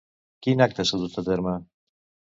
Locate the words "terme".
1.31-1.57